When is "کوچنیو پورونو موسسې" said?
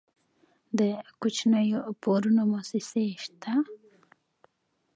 1.21-3.05